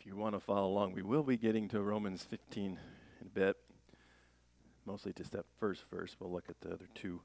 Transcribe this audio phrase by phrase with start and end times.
[0.00, 3.28] if you want to follow along, we will be getting to Romans 15 in a
[3.28, 3.56] bit.
[4.86, 6.16] Mostly just that first verse.
[6.18, 7.20] We'll look at the other two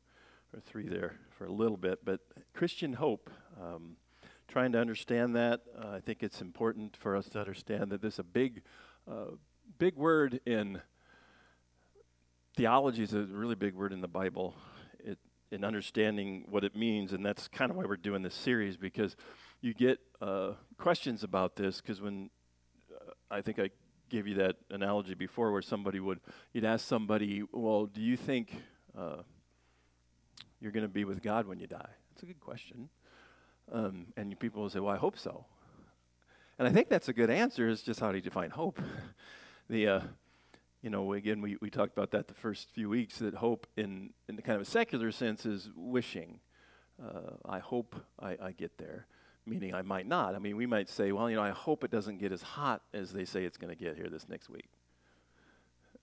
[0.53, 2.03] or three there for a little bit.
[2.03, 2.19] But
[2.53, 3.29] Christian hope,
[3.61, 3.95] um,
[4.49, 8.15] trying to understand that, uh, I think it's important for us to understand that this
[8.15, 8.61] is a big,
[9.09, 9.35] uh,
[9.77, 10.81] big word in
[12.57, 14.53] theology is a really big word in the Bible.
[15.51, 19.15] In understanding what it means, and that's kind of why we're doing this series because
[19.61, 21.79] you get uh, questions about this.
[21.79, 22.31] Because when
[23.29, 23.69] I think I
[24.09, 26.19] gave you that analogy before, where somebody would
[26.53, 28.55] you'd ask somebody, "Well, do you think
[28.97, 29.23] uh,
[30.59, 32.89] you're going to be with God when you die?" That's a good question,
[33.71, 35.45] um, and people will say, "Well, I hope so."
[36.57, 37.67] And I think that's a good answer.
[37.67, 38.79] Is just how do you define hope?
[39.69, 39.99] the uh,
[40.85, 44.11] you know, again, we, we talked about that the first few weeks that hope, in,
[44.29, 46.39] in the kind of a secular sense, is wishing.
[47.03, 49.07] Uh, I hope I, I, get there,
[49.45, 50.35] meaning I might not.
[50.35, 52.81] I mean, we might say, well, you know, I hope it doesn't get as hot
[52.93, 54.69] as they say it's going to get here this next week.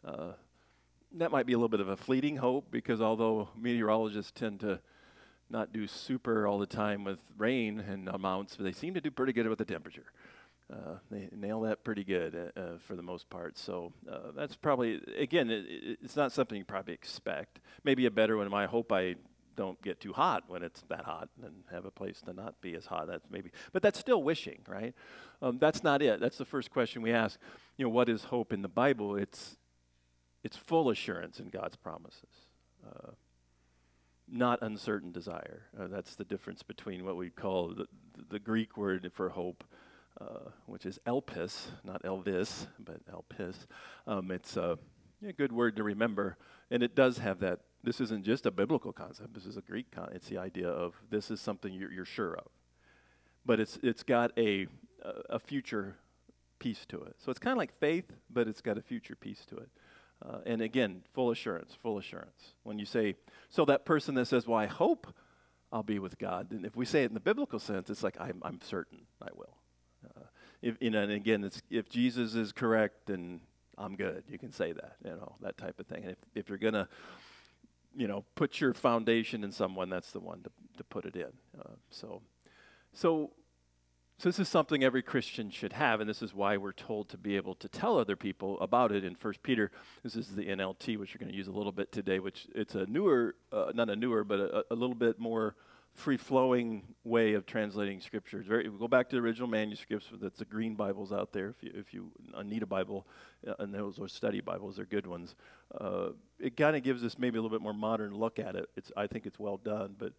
[0.04, 0.32] Uh,
[1.14, 4.80] that might be a little bit of a fleeting hope because although meteorologists tend to
[5.50, 9.32] not do super all the time with rain and amounts, they seem to do pretty
[9.32, 10.06] good with the temperature.
[10.72, 13.58] Uh, they nail that pretty good uh, uh, for the most part.
[13.58, 17.60] So uh, that's probably again, it, it's not something you probably expect.
[17.84, 18.52] Maybe a better one.
[18.54, 19.16] I hope I
[19.56, 22.74] don't get too hot when it's that hot and have a place to not be
[22.74, 23.06] as hot.
[23.06, 24.94] That's maybe, but that's still wishing, right?
[25.40, 26.20] Um, that's not it.
[26.20, 27.38] That's the first question we ask.
[27.76, 29.16] You know, what is hope in the Bible?
[29.16, 29.56] It's
[30.44, 32.48] it's full assurance in God's promises.
[32.84, 33.12] Uh,
[34.28, 35.62] not uncertain desire.
[35.78, 37.86] Uh, that's the difference between what we call the,
[38.30, 39.62] the Greek word for hope
[40.20, 43.66] uh, which is elpis, not Elvis, but elpis.
[44.06, 44.78] Um, it's a,
[45.26, 46.36] a, good word to remember,
[46.70, 47.60] and it does have that.
[47.84, 49.34] This isn't just a biblical concept.
[49.34, 49.90] This is a Greek.
[49.90, 52.46] Con- it's the idea of this is something you're, you're sure of,
[53.44, 54.66] but it's it's got a
[55.28, 55.96] a future
[56.60, 57.16] piece to it.
[57.18, 59.68] So it's kind of like faith, but it's got a future piece to it.
[60.24, 62.54] Uh, and again, full assurance, full assurance.
[62.62, 63.16] When you say,
[63.50, 65.08] so that person that says, well, I hope
[65.72, 68.16] I'll be with God, and if we say it in the biblical sense, it's like,
[68.20, 69.56] I'm, I'm certain I will
[70.62, 73.40] if, you know, and again, if Jesus is correct, then
[73.76, 74.22] I'm good.
[74.28, 76.04] You can say that, you know, that type of thing.
[76.04, 76.88] And if, if you're going to,
[77.96, 81.32] you know, put your foundation in someone, that's the one to, to put it in.
[81.58, 82.22] Uh, so,
[82.92, 83.30] so,
[84.18, 87.18] so this is something every Christian should have, and this is why we're told to
[87.18, 89.70] be able to tell other people about it in First Peter.
[90.02, 92.74] This is the NLT, which we're going to use a little bit today, which it's
[92.74, 95.56] a newer, uh, not a newer, but a, a little bit more
[95.94, 98.42] free flowing way of translating scripture.
[98.46, 100.06] Very, go back to the original manuscripts.
[100.20, 101.50] That's the green Bibles out there.
[101.50, 102.10] If you, if you
[102.44, 103.06] need a Bible,
[103.46, 105.34] uh, and those are study Bibles, they're good ones.
[105.78, 108.68] Uh, it kind of gives us maybe a little bit more modern look at it.
[108.76, 109.94] It's, I think it's well done.
[109.98, 110.12] But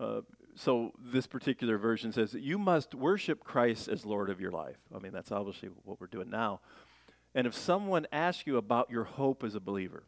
[0.00, 0.22] uh,
[0.56, 4.78] so this particular version says that you must worship Christ as Lord of your life.
[4.94, 6.60] I mean, that's obviously what we're doing now.
[7.34, 10.02] And if someone asks you about your hope as a believer,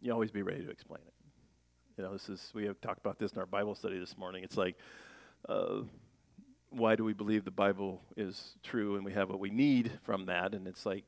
[0.00, 1.12] you always be ready to explain it.
[1.98, 4.44] You know, this is we have talked about this in our Bible study this morning.
[4.44, 4.76] It's like,
[5.48, 5.80] uh,
[6.70, 10.26] why do we believe the Bible is true and we have what we need from
[10.26, 10.54] that?
[10.54, 11.02] And it's like,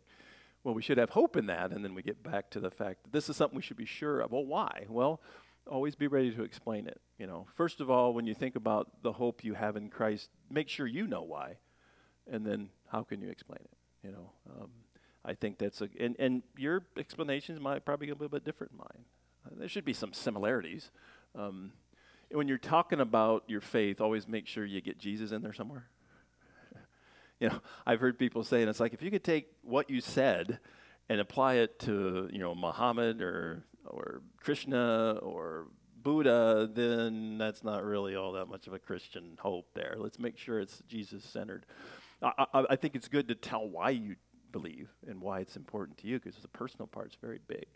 [0.64, 1.70] well, we should have hope in that.
[1.70, 3.84] And then we get back to the fact that this is something we should be
[3.84, 4.32] sure of.
[4.32, 4.86] Well, why?
[4.88, 5.20] Well,
[5.64, 7.00] always be ready to explain it.
[7.18, 10.28] You know, first of all, when you think about the hope you have in Christ,
[10.50, 11.58] make sure you know why,
[12.28, 14.06] and then how can you explain it?
[14.06, 14.70] You know, um,
[15.24, 18.72] I think that's a and, and your explanations might probably be a little bit different
[18.72, 19.04] than mine.
[19.56, 20.90] There should be some similarities.
[21.34, 21.72] Um,
[22.30, 25.88] when you're talking about your faith, always make sure you get Jesus in there somewhere.
[27.40, 30.00] you know, I've heard people say, and it's like if you could take what you
[30.00, 30.60] said
[31.08, 35.66] and apply it to, you know, Muhammad or or Krishna or
[36.02, 39.96] Buddha, then that's not really all that much of a Christian hope there.
[39.98, 41.66] Let's make sure it's Jesus centered.
[42.22, 44.16] I, I, I, think it's good to tell why you
[44.52, 47.66] believe and why it's important to you because the personal part's very big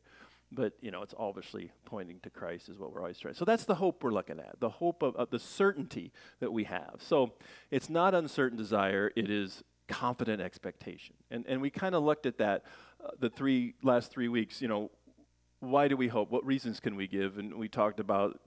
[0.53, 3.65] but you know it's obviously pointing to christ is what we're always trying so that's
[3.65, 7.33] the hope we're looking at the hope of, the certainty that we have so
[7.71, 12.39] it's not uncertain desire it is confident expectation and, and we kind of looked at
[12.39, 12.65] that
[13.05, 14.91] uh, the three last three weeks you know
[15.61, 18.41] why do we hope what reasons can we give and we talked about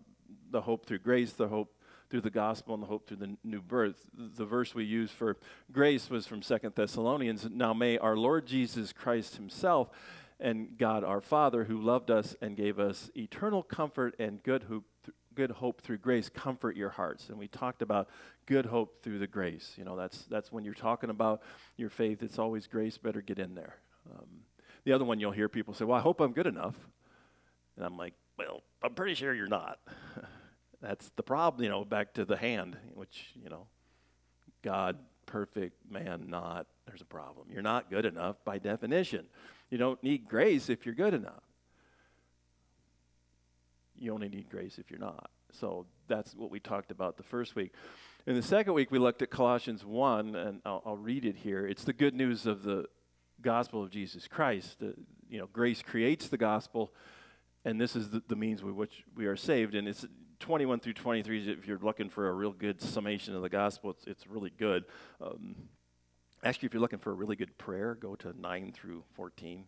[0.51, 1.73] the hope through grace the hope
[2.09, 5.37] through the gospel and the hope through the new birth the verse we used for
[5.71, 9.89] grace was from second thessalonians now may our lord jesus christ himself
[10.39, 14.85] and God our Father, who loved us and gave us eternal comfort and good hope,
[15.33, 17.29] good hope through grace, comfort your hearts.
[17.29, 18.09] And we talked about
[18.45, 19.73] good hope through the grace.
[19.77, 21.41] You know, that's, that's when you're talking about
[21.75, 23.75] your faith, it's always grace, better get in there.
[24.11, 24.27] Um,
[24.83, 26.75] the other one you'll hear people say, Well, I hope I'm good enough.
[27.75, 29.79] And I'm like, Well, I'm pretty sure you're not.
[30.81, 33.67] that's the problem, you know, back to the hand, which, you know,
[34.61, 37.47] God, perfect, man, not there's a problem.
[37.51, 39.25] You're not good enough by definition.
[39.69, 41.43] You don't need grace if you're good enough.
[43.99, 45.29] You only need grace if you're not.
[45.51, 47.73] So that's what we talked about the first week.
[48.25, 51.65] In the second week, we looked at Colossians 1, and I'll, I'll read it here.
[51.65, 52.85] It's the good news of the
[53.41, 54.79] gospel of Jesus Christ.
[54.79, 54.93] The,
[55.29, 56.93] you know, grace creates the gospel,
[57.65, 59.75] and this is the, the means with which we are saved.
[59.75, 60.05] And it's
[60.39, 61.49] 21 through 23.
[61.49, 64.85] If you're looking for a real good summation of the gospel, it's, it's really good.
[65.21, 65.55] Um,
[66.43, 69.65] actually, if you're looking for a really good prayer, go to 9 through 14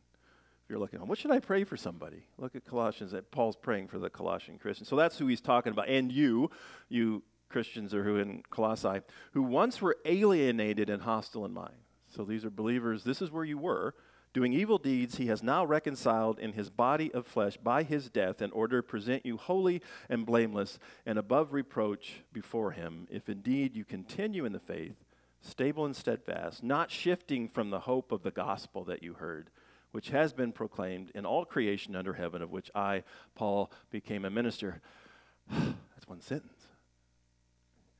[0.63, 2.23] If you're looking what should I pray for somebody?
[2.37, 4.89] Look at Colossians that Paul's praying for the Colossian Christians.
[4.89, 5.89] So that's who he's talking about.
[5.89, 6.51] And you,
[6.89, 9.01] you Christians or who in Colossae,
[9.33, 11.73] who once were alienated and hostile in mind.
[12.07, 13.03] So these are believers.
[13.03, 13.95] This is where you were.
[14.31, 18.43] Doing evil deeds, he has now reconciled in his body of flesh by his death
[18.43, 23.75] in order to present you holy and blameless and above reproach before him, if indeed
[23.75, 25.03] you continue in the faith,
[25.41, 29.49] stable and steadfast, not shifting from the hope of the gospel that you heard
[29.91, 33.03] which has been proclaimed in all creation under heaven, of which I,
[33.35, 34.81] Paul, became a minister.
[35.49, 36.67] That's one sentence.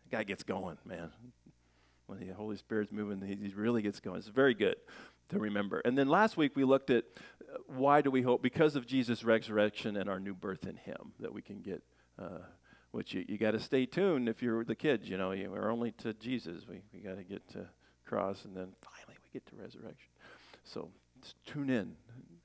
[0.09, 1.11] The guy gets going, man.
[2.05, 4.17] When the Holy Spirit's moving, he, really gets going.
[4.17, 4.75] It's very good
[5.29, 5.79] to remember.
[5.79, 7.05] And then last week we looked at
[7.41, 8.41] uh, why do we hope?
[8.41, 11.83] Because of Jesus' resurrection and our new birth in Him, that we can get.
[12.17, 12.39] Uh,
[12.91, 15.71] which you, you got to stay tuned if you're the kids, you know, you, we're
[15.71, 16.67] only to Jesus.
[16.67, 17.67] We, we got to get to
[18.05, 20.09] cross, and then finally we get to resurrection.
[20.63, 20.89] So
[21.45, 21.95] tune in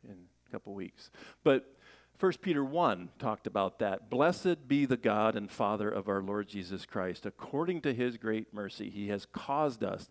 [0.05, 0.17] in
[0.49, 1.11] a couple weeks.
[1.43, 1.75] But
[2.21, 4.09] 1 Peter 1 talked about that.
[4.09, 7.27] Blessed be the God and Father of our Lord Jesus Christ.
[7.27, 10.09] According to his great mercy, he has caused us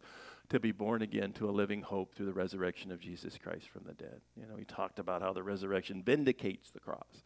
[0.49, 3.83] to be born again to a living hope through the resurrection of Jesus Christ from
[3.85, 4.21] the dead.
[4.35, 7.23] You know, he talked about how the resurrection vindicates the cross.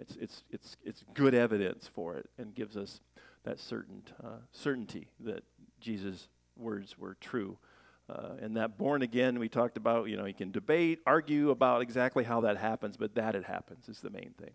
[0.00, 3.00] It's, it's, it's, it's good evidence for it and gives us
[3.44, 5.44] that certain, uh, certainty that
[5.80, 7.58] Jesus' words were true
[8.10, 11.80] uh, and that born again, we talked about, you know, you can debate, argue about
[11.80, 14.50] exactly how that happens, but that it happens is the main thing.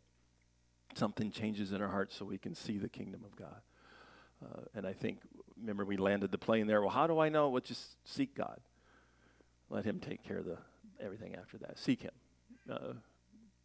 [0.96, 3.62] Something changes in our hearts so we can see the kingdom of God.
[4.44, 5.20] Uh, and I think,
[5.58, 6.82] remember, we landed the plane there.
[6.82, 7.50] Well, how do I know?
[7.50, 8.60] Well, just seek God.
[9.70, 10.58] Let Him take care of the,
[11.00, 11.80] everything after that.
[11.80, 12.12] Seek Him.
[12.70, 12.94] Uh,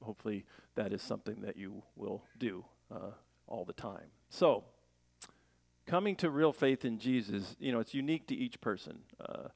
[0.03, 0.45] hopefully,
[0.75, 3.11] that is something that you will do uh,
[3.47, 4.07] all the time.
[4.29, 4.65] So,
[5.87, 9.01] coming to real faith in Jesus, you know, it's unique to each person.
[9.21, 9.49] Uh,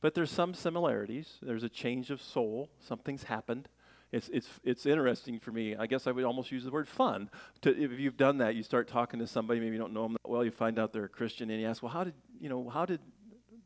[0.00, 1.38] but there's some similarities.
[1.42, 2.70] There's a change of soul.
[2.80, 3.68] Something's happened.
[4.12, 5.74] It's, it's, it's interesting for me.
[5.74, 7.28] I guess I would almost use the word fun.
[7.62, 10.16] To, if you've done that, you start talking to somebody, maybe you don't know them
[10.24, 12.68] well, you find out they're a Christian, and you ask, well, how did, you know,
[12.68, 13.00] how did,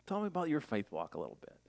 [0.06, 1.59] tell me about your faith walk a little bit.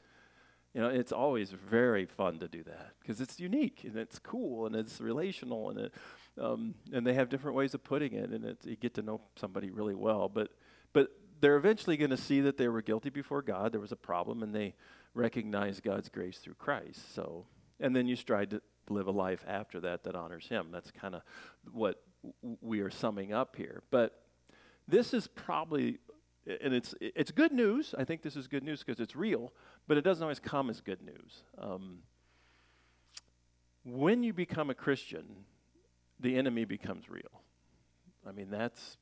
[0.73, 4.65] You know, it's always very fun to do that because it's unique and it's cool
[4.65, 5.93] and it's relational and it,
[6.39, 9.19] um, and they have different ways of putting it and it, you get to know
[9.35, 10.29] somebody really well.
[10.29, 10.51] But
[10.93, 11.09] but
[11.41, 13.73] they're eventually going to see that they were guilty before God.
[13.73, 14.75] There was a problem, and they
[15.13, 17.13] recognize God's grace through Christ.
[17.13, 17.45] So,
[17.79, 20.67] and then you strive to live a life after that that honors Him.
[20.71, 21.23] That's kind of
[21.71, 22.01] what
[22.61, 23.81] we are summing up here.
[23.89, 24.21] But
[24.87, 25.97] this is probably,
[26.45, 27.95] and it's it's good news.
[27.97, 29.51] I think this is good news because it's real,
[29.87, 31.43] but it doesn't always come as good news.
[31.57, 31.99] Um,
[33.83, 35.25] when you become a Christian,
[36.19, 37.41] the enemy becomes real.
[38.27, 38.97] I mean, that's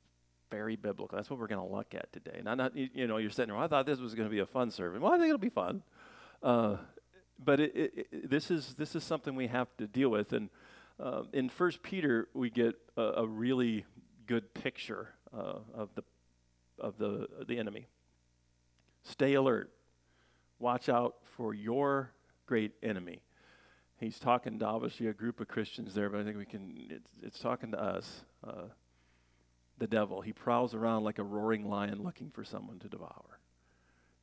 [0.49, 1.17] very biblical.
[1.17, 2.41] That's what we're going to look at today.
[2.43, 3.55] Not, not you, know, you're sitting there.
[3.55, 5.01] Well, I thought this was going to be a fun sermon.
[5.01, 5.83] Well, I think it'll be fun.
[6.41, 6.77] Uh,
[7.43, 10.33] but it, it, it, this is this is something we have to deal with.
[10.33, 10.49] And
[10.99, 13.85] uh, in First Peter, we get a, a really
[14.27, 16.03] good picture uh, of the
[16.79, 17.87] of the the enemy.
[19.03, 19.71] Stay alert.
[20.59, 22.11] Watch out for your
[22.45, 23.21] great enemy.
[23.97, 26.87] He's talking to obviously a group of Christians there, but I think we can.
[26.89, 28.21] It's, it's talking to us.
[28.45, 28.67] Uh,
[29.79, 30.21] the devil.
[30.21, 33.39] He prowls around like a roaring lion looking for someone to devour.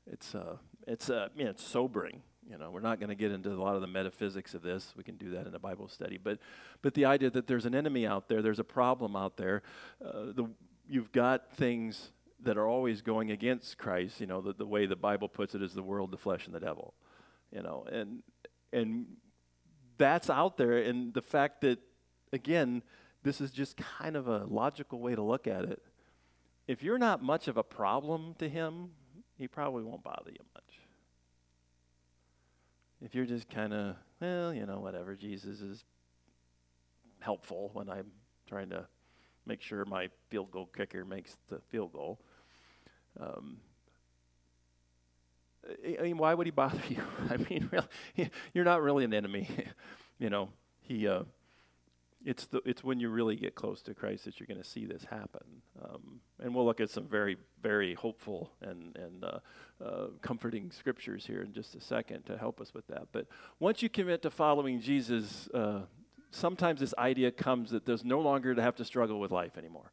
[0.07, 2.23] It's, uh, it's, uh, yeah, it's sobering.
[2.49, 4.95] You know, we're not going to get into a lot of the metaphysics of this.
[4.97, 6.17] We can do that in a Bible study.
[6.23, 6.39] But,
[6.81, 9.63] but the idea that there's an enemy out there, there's a problem out there.
[10.05, 10.49] Uh, the,
[10.89, 12.13] you've got things
[12.47, 14.21] that are always going against Christ.
[14.21, 16.55] You know, the, the way the Bible puts it is the world, the flesh, and
[16.55, 16.95] the devil.
[17.53, 18.23] You know, and
[18.73, 19.07] and
[19.99, 20.79] that's out there.
[20.79, 21.79] And the fact that,
[22.33, 22.83] again,
[23.23, 25.83] this is just kind of a logical way to look at it.
[26.67, 28.91] If you're not much of a problem to him,
[29.37, 30.81] he probably won't bother you much.
[33.01, 35.85] If you're just kind of, well, you know, whatever, Jesus is
[37.21, 38.07] helpful when I'm
[38.49, 38.87] trying to
[39.47, 42.21] make sure my field goal kicker makes the field goal.
[43.21, 43.59] Um,
[45.99, 47.03] I mean, why would he bother you?
[47.29, 49.49] I mean, really, you're not really an enemy.
[50.19, 51.23] you know, he uh,
[52.27, 54.85] it's, the, it's when you really get close to Christ that you're going to see
[54.85, 55.63] this happen.
[55.83, 59.39] Um, and we'll look at some very, very hopeful and, and uh,
[59.83, 63.07] uh, comforting scriptures here in just a second to help us with that.
[63.13, 63.27] But
[63.61, 65.83] once you commit to following Jesus, uh,
[66.33, 69.93] sometimes this idea comes that there's no longer to have to struggle with life anymore.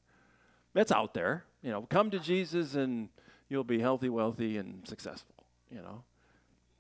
[0.73, 1.45] That's out there.
[1.63, 3.09] You know, come to Jesus and
[3.49, 6.03] you'll be healthy, wealthy, and successful, you know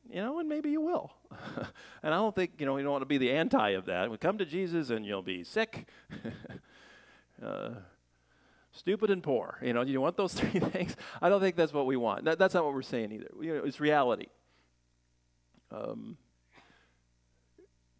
[0.09, 1.13] you know, and maybe you will.
[2.03, 4.09] and I don't think, you know, you don't want to be the anti of that.
[4.11, 5.87] We come to Jesus and you'll be sick,
[7.43, 7.69] uh,
[8.71, 9.59] stupid, and poor.
[9.61, 10.95] You know, do you want those three things?
[11.21, 12.25] I don't think that's what we want.
[12.25, 13.29] That, that's not what we're saying either.
[13.41, 14.27] You know, it's reality.
[15.71, 16.17] Um,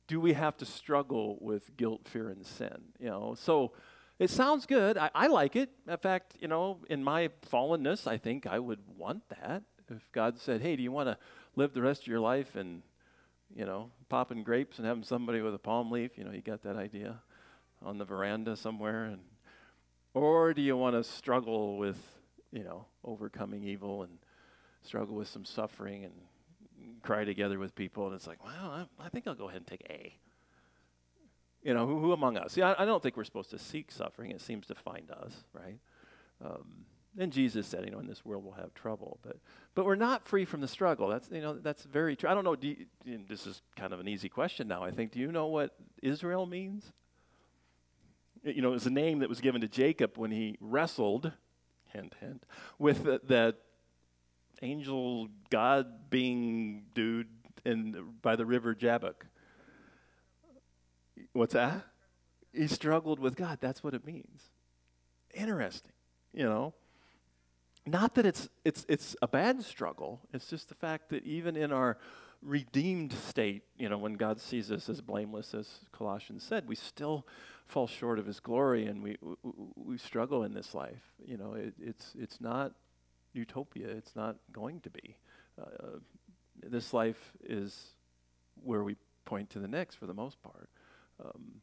[0.08, 2.78] do we have to struggle with guilt, fear, and sin?
[3.00, 3.72] You know, so
[4.24, 4.98] it sounds good.
[4.98, 5.70] I, I like it.
[5.88, 9.63] In fact, you know, in my fallenness, I think I would want that.
[9.89, 11.18] If God said, "Hey, do you want to?"
[11.56, 12.82] live the rest of your life and,
[13.56, 16.63] you know, popping grapes and having somebody with a palm leaf, you know, you got
[16.63, 17.20] that idea
[17.82, 19.22] on the veranda somewhere and
[20.13, 21.98] or do you want to struggle with,
[22.51, 24.20] you know, overcoming evil and
[24.84, 26.13] struggle with some suffering and
[27.01, 29.68] cry together with people and it's like, well, I, I think I'll go ahead and
[29.68, 30.13] take A.
[31.63, 32.58] You know, who, who among us?
[32.58, 34.32] Yeah, I, I, don't think we're supposed to seek suffering.
[34.32, 35.79] It seems to find us, right?
[36.43, 36.86] Um,
[37.17, 39.38] and Jesus said, you know, in this world we'll have trouble, but
[39.75, 41.08] but we're not free from the struggle.
[41.08, 42.29] That's you know that's very true.
[42.29, 42.55] I don't know.
[42.55, 42.86] Do you,
[43.29, 44.84] this is kind of an easy question now.
[44.84, 45.12] I think.
[45.12, 46.91] Do you know what Israel means?
[48.43, 51.32] You know, it was a name that was given to Jacob when he wrestled,
[51.93, 52.46] hint hint,
[52.77, 53.58] with the, that
[54.62, 57.27] angel God being dude
[57.63, 59.27] in by the river Jabbok.
[61.34, 61.86] What's that?
[62.51, 63.60] He struggled with God.
[63.62, 64.43] That's what it means.
[65.34, 65.91] Interesting.
[66.34, 66.74] You know,
[67.86, 71.72] not that it's, it's, it's a bad struggle, it's just the fact that even in
[71.72, 71.98] our
[72.41, 77.25] redeemed state, you know, when God sees us as blameless, as Colossians said, we still
[77.67, 79.36] fall short of his glory and we, we,
[79.75, 81.13] we struggle in this life.
[81.25, 82.74] You know, it, it's, it's not
[83.34, 85.17] utopia, it's not going to be.
[85.60, 86.00] Uh,
[86.62, 87.93] this life is
[88.63, 90.70] where we point to the next for the most part.
[91.24, 91.62] Um,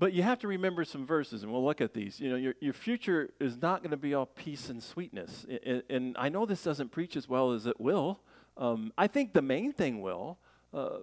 [0.00, 2.20] but you have to remember some verses, and we'll look at these.
[2.20, 5.44] You know, your, your future is not going to be all peace and sweetness.
[5.64, 8.20] And, and, I know this doesn't preach as well as it will.
[8.56, 10.38] Um, I think the main thing will.
[10.72, 11.00] Uh,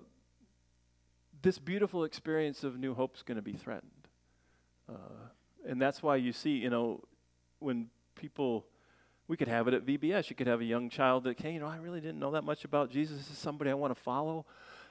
[1.44, 3.92] this beautiful experience of New Hope is going to be threatened.
[4.90, 5.30] Uh,
[5.68, 7.04] and that's why you see, you know,
[7.60, 8.66] when people,
[9.28, 10.32] we could have it at VBS.
[10.32, 12.44] You could have a young child that, hey, you know, I really didn't know that
[12.44, 13.18] much about Jesus.
[13.18, 14.48] This is somebody I want to follow.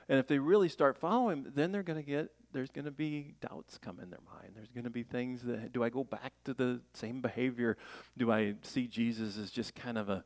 [0.09, 3.35] And if they really start following, then they're going to get there's going to be
[3.41, 4.53] doubts come in their mind.
[4.55, 7.77] There's going to be things that do I go back to the same behavior?
[8.17, 10.25] Do I see Jesus as just kind of a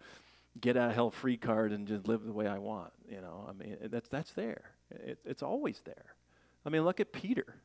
[0.60, 2.92] get out of hell free card and just live the way I want?
[3.08, 4.62] You know, I mean, that's that's there.
[4.90, 6.14] It, it's always there.
[6.64, 7.56] I mean, look at Peter.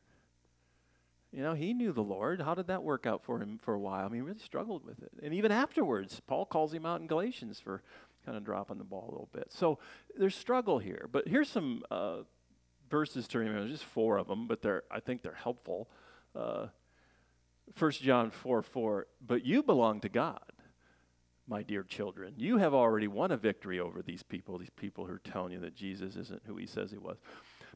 [1.32, 2.40] You know, he knew the Lord.
[2.40, 4.06] How did that work out for him for a while?
[4.06, 5.12] I mean, he really struggled with it.
[5.22, 7.82] And even afterwards, Paul calls him out in Galatians for
[8.26, 9.46] kind of dropping the ball a little bit.
[9.50, 9.78] So
[10.18, 11.08] there's struggle here.
[11.10, 12.18] But here's some uh,
[12.90, 13.60] verses to remember.
[13.60, 15.88] There's just four of them, but they're I think they're helpful.
[16.34, 16.66] Uh,
[17.78, 19.06] 1 John 4 4.
[19.24, 20.52] But you belong to God,
[21.46, 22.34] my dear children.
[22.36, 25.60] You have already won a victory over these people, these people who are telling you
[25.60, 27.16] that Jesus isn't who he says he was.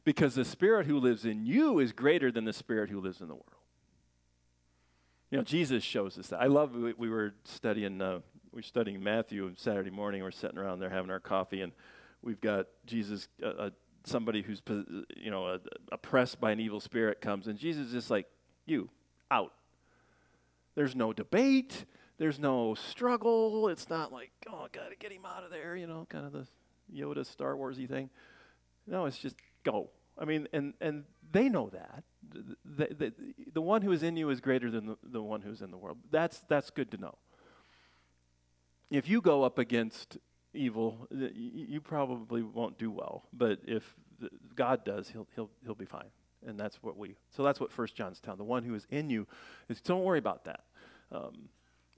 [0.03, 3.27] Because the Spirit who lives in you is greater than the Spirit who lives in
[3.27, 3.45] the world.
[5.29, 6.41] You know, Jesus shows us that.
[6.41, 8.19] I love, we, we were studying, uh,
[8.53, 10.23] were studying Matthew on Saturday morning.
[10.23, 11.71] We're sitting around there having our coffee, and
[12.21, 13.69] we've got Jesus, uh, uh,
[14.03, 14.61] somebody who's
[15.15, 15.59] you know
[15.91, 18.25] oppressed by an evil spirit comes and jesus is just like
[18.65, 18.89] you
[19.29, 19.53] out.
[20.73, 21.85] There's no debate.
[22.17, 23.67] There's no struggle.
[23.67, 26.47] It's not like oh gotta get him out of there you know kind of the
[26.93, 28.09] yoda star warsy thing.
[28.87, 29.89] No it's just go.
[30.17, 32.03] I mean and and they know that.
[32.33, 33.13] The, the,
[33.53, 35.77] the one who is in you is greater than the, the one who's in the
[35.77, 35.97] world.
[36.11, 37.17] That's that's good to know
[38.91, 40.17] if you go up against
[40.53, 43.23] evil, you probably won't do well.
[43.33, 43.95] But if
[44.53, 46.09] God does, he'll, he'll, he'll be fine.
[46.45, 48.37] And that's what we, so that's what First John's telling.
[48.37, 49.27] The one who is in you
[49.69, 50.61] is, don't worry about that.
[51.11, 51.49] Um,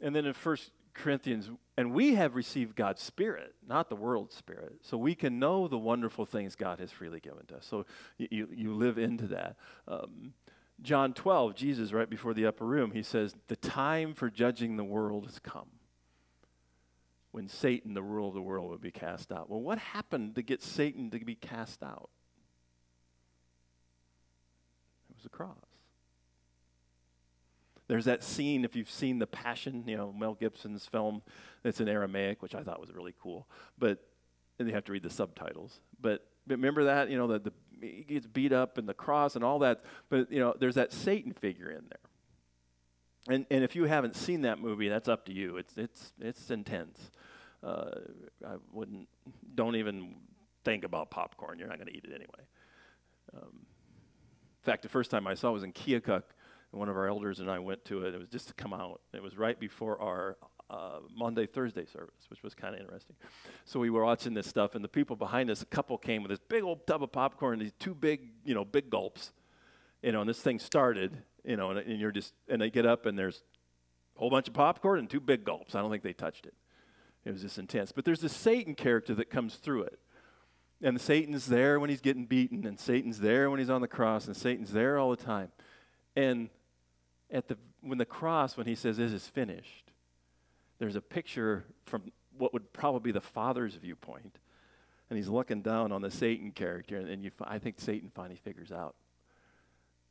[0.01, 4.75] and then in First Corinthians, and we have received God's Spirit, not the world's Spirit.
[4.81, 7.65] So we can know the wonderful things God has freely given to us.
[7.65, 7.85] So
[8.17, 9.55] you, you live into that.
[9.87, 10.33] Um,
[10.81, 14.83] John 12, Jesus, right before the upper room, he says, The time for judging the
[14.83, 15.69] world has come
[17.33, 19.49] when Satan, the ruler of the world, would be cast out.
[19.49, 22.11] Well, what happened to get Satan to be cast out?
[25.09, 25.57] It was a cross.
[27.87, 31.23] There's that scene, if you've seen The Passion, you know, Mel Gibson's film,
[31.63, 33.47] that's in Aramaic, which I thought was really cool.
[33.79, 33.97] But,
[34.59, 35.79] and you have to read the subtitles.
[35.99, 39.43] But, remember that, you know, the, the he gets beat up and the cross and
[39.43, 39.83] all that.
[40.09, 41.99] But, you know, there's that Satan figure in there.
[43.29, 45.57] And, and if you haven't seen that movie, that's up to you.
[45.57, 46.99] It's, it's, it's intense.
[47.63, 47.91] Uh,
[48.45, 49.07] I wouldn't,
[49.55, 50.15] don't even
[50.65, 51.57] think about popcorn.
[51.57, 52.43] You're not going to eat it anyway.
[53.33, 56.23] Um, in fact, the first time I saw it was in Keokuk.
[56.71, 58.15] One of our elders and I went to it.
[58.15, 58.99] It was just to come out.
[59.13, 60.37] It was right before our
[60.69, 63.15] uh, Maundy Thursday service, which was kind of interesting.
[63.63, 66.31] So we were watching this stuff, and the people behind us, a couple came with
[66.31, 69.31] this big old tub of popcorn, these two big, you know, big gulps,
[70.01, 72.85] you know, and this thing started, you know, and, and you're just, and they get
[72.85, 73.43] up and there's
[74.15, 75.75] a whole bunch of popcorn and two big gulps.
[75.75, 76.53] I don't think they touched it.
[77.25, 77.91] It was just intense.
[77.91, 79.99] But there's this Satan character that comes through it.
[80.81, 84.27] And Satan's there when he's getting beaten, and Satan's there when he's on the cross,
[84.27, 85.49] and Satan's there all the time.
[86.15, 86.49] And
[87.31, 89.91] at the when the cross, when he says, This is finished,
[90.79, 94.39] there's a picture from what would probably be the father's viewpoint.
[95.09, 98.35] And he's looking down on the Satan character, and, and you, I think Satan finally
[98.35, 98.95] figures out.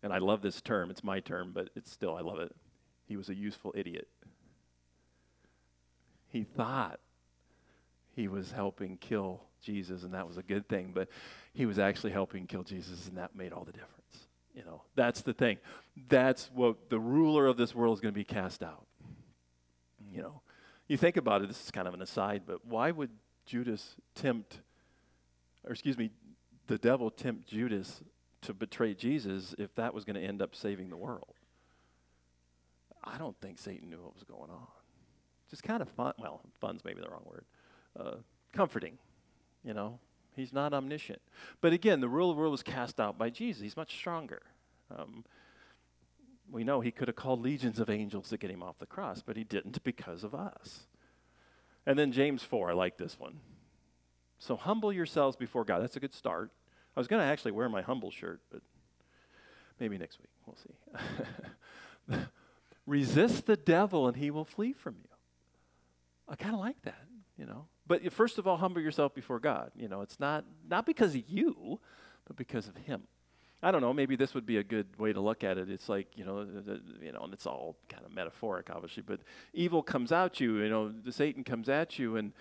[0.03, 0.91] And I love this term.
[0.91, 2.55] It's my term, but it's still, I love it.
[3.07, 4.09] He was a useful idiot.
[6.29, 6.99] He thought
[8.15, 11.09] he was helping kill Jesus, and that was a good thing, but
[11.53, 14.27] he was actually helping kill Jesus, and that made all the difference.
[14.55, 15.59] You know, that's the thing.
[16.09, 18.87] That's what the ruler of this world is going to be cast out.
[20.13, 20.41] You know,
[20.89, 23.11] you think about it, this is kind of an aside, but why would
[23.47, 24.61] Judas tempt,
[25.65, 26.11] or excuse me,
[26.67, 28.03] the devil tempt Judas
[28.43, 31.35] to betray Jesus if that was going to end up saving the world?
[33.05, 34.67] I don't think Satan knew what was going on.
[35.51, 36.15] Just kind of fun.
[36.19, 37.45] Well, fun's maybe the wrong word.
[37.99, 38.17] Uh,
[38.53, 38.99] comforting,
[39.65, 39.99] you know.
[40.35, 41.21] He's not omniscient.
[41.61, 43.63] But again, the rule of the world was cast out by Jesus.
[43.63, 44.41] He's much stronger.
[44.97, 45.25] Um,
[46.51, 49.23] we know he could have called legions of angels to get him off the cross,
[49.25, 50.87] but he didn't because of us.
[51.87, 53.41] And then James 4, I like this one.
[54.39, 55.83] So humble yourselves before God.
[55.83, 56.51] That's a good start.
[56.97, 58.61] I was going to actually wear my humble shirt, but
[59.81, 60.29] maybe next week.
[60.47, 60.57] We'll
[62.17, 62.17] see.
[62.87, 65.09] Resist the devil and he will flee from you.
[66.29, 67.05] I kind of like that,
[67.37, 67.67] you know.
[67.87, 69.73] But first of all, humble yourself before God.
[69.77, 71.81] You know, it's not not because of you,
[72.27, 73.03] but because of him.
[73.65, 75.71] I don't know, maybe this would be a good way to look at it.
[75.71, 76.45] It's like, you know,
[77.01, 79.21] you know, and it's all kind of metaphoric, obviously, but
[79.53, 82.33] evil comes at you, you know, the Satan comes at you, and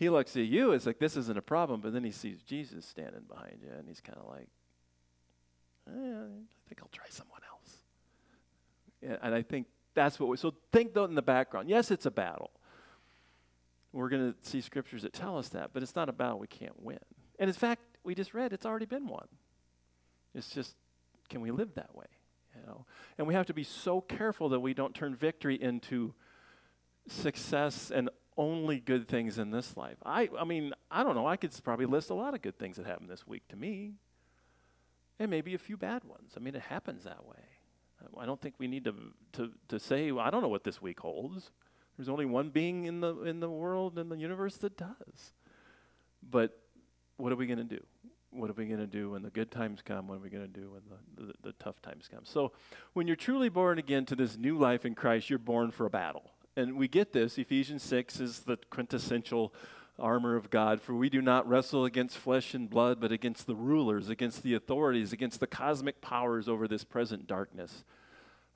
[0.00, 2.86] he looks at you, it's like, this isn't a problem, but then he sees Jesus
[2.86, 4.48] standing behind you, and he's kind of like,
[5.86, 7.76] eh, I think I'll try someone else.
[9.02, 11.68] Yeah, and I think that's what we, so think though in the background.
[11.68, 12.50] Yes, it's a battle.
[13.92, 16.46] We're going to see scriptures that tell us that, but it's not a battle we
[16.46, 16.98] can't win.
[17.38, 19.28] And in fact, we just read it's already been won.
[20.34, 20.76] It's just,
[21.28, 22.06] can we live that way?
[22.56, 22.86] You know?
[23.18, 26.14] And we have to be so careful that we don't turn victory into
[27.06, 28.08] success and
[28.40, 29.98] only good things in this life.
[30.04, 31.26] I, I mean, I don't know.
[31.26, 33.92] I could probably list a lot of good things that happened this week to me,
[35.18, 36.32] and maybe a few bad ones.
[36.36, 37.36] I mean, it happens that way.
[38.18, 38.94] I don't think we need to
[39.34, 41.50] to to say well, I don't know what this week holds.
[41.98, 45.34] There's only one being in the in the world in the universe that does.
[46.22, 46.58] But
[47.18, 47.82] what are we going to do?
[48.32, 50.06] what are we going to do when the good times come?
[50.06, 52.20] What are we going to do when the, the, the, tough times come?
[52.24, 52.52] So,
[52.92, 55.90] when you're truly born again to this new life in Christ, you're born for a
[55.90, 56.30] battle.
[56.60, 57.38] And we get this.
[57.38, 59.54] Ephesians 6 is the quintessential
[59.98, 60.80] armor of God.
[60.80, 64.54] For we do not wrestle against flesh and blood, but against the rulers, against the
[64.54, 67.84] authorities, against the cosmic powers over this present darkness,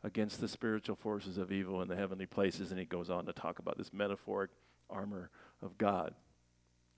[0.02, 2.70] against the spiritual forces of evil in the heavenly places.
[2.70, 4.50] And he goes on to talk about this metaphoric
[4.90, 5.30] armor
[5.62, 6.14] of God.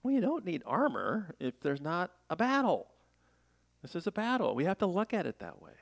[0.03, 2.89] Well, you don't need armor if there's not a battle.
[3.83, 4.57] This is a battle.
[4.57, 5.73] We have to look at it that way.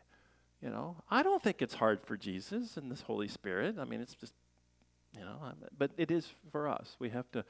[0.60, 3.76] You know, I don't think it's hard for Jesus and this Holy Spirit.
[3.78, 4.32] I mean, it's just,
[5.16, 5.38] you know,
[5.76, 6.96] but it is for us.
[6.98, 7.44] We have to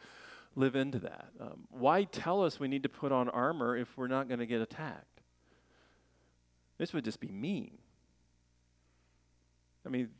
[0.57, 1.29] live into that.
[1.41, 4.47] Um, why tell us we need to put on armor if we're not going to
[4.47, 5.21] get attacked?
[6.79, 7.79] This would just be mean.
[9.87, 10.11] I mean,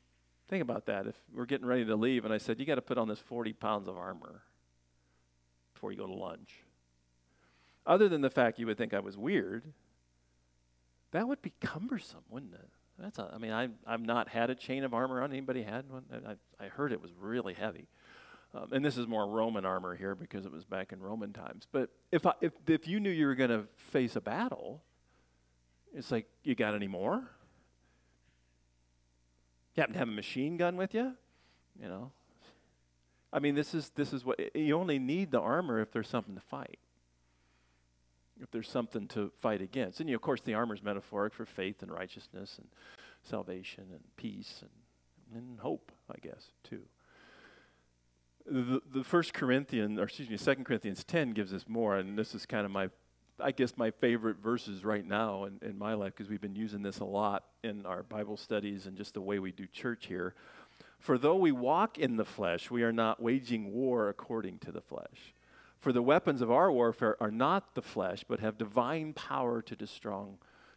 [0.49, 1.07] think about that.
[1.07, 3.19] If we're getting ready to leave and I said, you got to put on this
[3.19, 4.43] 40 pounds of armor
[5.73, 6.51] before you go to lunch.
[7.87, 9.65] Other than the fact you would think I was weird,
[11.13, 12.71] that would be cumbersome, wouldn't it?
[12.99, 15.33] That's a, I mean, I, I've not had a chain of armor on.
[15.33, 16.05] Anybody had one?
[16.13, 17.89] I, I heard it was really heavy.
[18.55, 21.67] Um, and this is more Roman armor here because it was back in Roman times.
[21.73, 24.81] But if, I, if, if you knew you were going to face a battle,
[25.93, 27.25] it's like, you got any more?
[29.75, 31.15] You happen to have a machine gun with you?
[31.83, 32.13] You know,
[33.33, 36.37] I mean, this is, this is what you only need the armor if there's something
[36.37, 36.79] to fight,
[38.45, 39.99] if there's something to fight against.
[40.01, 42.69] And you, of course, the armor is metaphoric for faith and righteousness and
[43.23, 46.83] salvation and peace and, and hope, I guess, too.
[48.47, 52.35] The, the First Corinthians, or excuse me, Second Corinthians 10 gives us more, and this
[52.35, 52.91] is kind of my
[53.41, 56.83] I guess, my favorite verses right now in, in my life because we've been using
[56.83, 60.35] this a lot in our Bible studies and just the way we do church here.
[61.01, 64.81] For though we walk in the flesh, we are not waging war according to the
[64.81, 65.35] flesh.
[65.85, 69.77] For the weapons of our warfare are not the flesh, but have divine power to
[69.77, 70.25] destroy,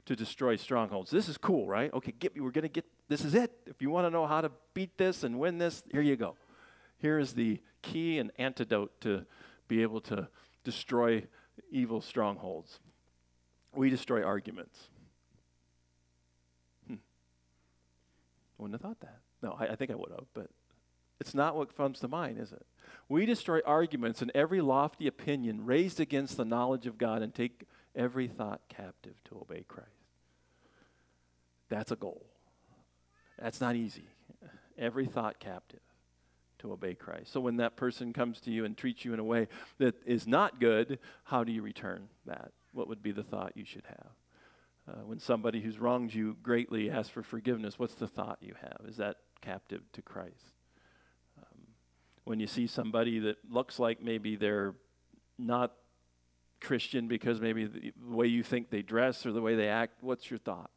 [0.05, 1.11] to destroy strongholds.
[1.11, 1.93] This is cool, right?
[1.93, 2.37] Okay, get.
[2.37, 2.83] We're gonna get.
[3.07, 3.53] This is it.
[3.65, 6.35] If you want to know how to beat this and win this, here you go.
[6.97, 9.25] Here is the key and antidote to
[9.69, 10.27] be able to
[10.65, 11.23] destroy
[11.71, 12.81] evil strongholds.
[13.73, 14.89] We destroy arguments.
[16.85, 16.95] Hmm.
[18.57, 19.19] Wouldn't have thought that.
[19.41, 20.49] No, I, I think I would have, but
[21.19, 22.65] it's not what comes to mind, is it?
[23.09, 27.63] We destroy arguments and every lofty opinion raised against the knowledge of God and take
[27.95, 29.89] every thought captive to obey Christ.
[31.69, 32.25] That's a goal.
[33.39, 34.07] That's not easy.
[34.77, 35.79] Every thought captive
[36.59, 37.31] to obey Christ.
[37.31, 39.47] So when that person comes to you and treats you in a way
[39.79, 42.51] that is not good, how do you return that?
[42.73, 44.09] What would be the thought you should have?
[44.89, 48.81] Uh, when somebody who's wronged you greatly asks for forgiveness, what's the thought you have?
[48.87, 50.56] Is that captive to Christ?
[52.27, 54.75] When you see somebody that looks like maybe they're
[55.39, 55.71] not
[56.59, 60.29] Christian because maybe the way you think they dress or the way they act, what's
[60.29, 60.69] your thought?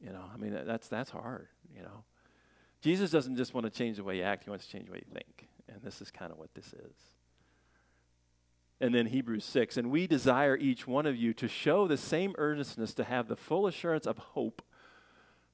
[0.00, 2.02] You know, I mean, that's, that's hard, you know.
[2.80, 4.92] Jesus doesn't just want to change the way you act, he wants to change the
[4.92, 5.46] way you think.
[5.68, 6.96] And this is kind of what this is.
[8.80, 12.34] And then Hebrews 6 and we desire each one of you to show the same
[12.38, 14.62] earnestness to have the full assurance of hope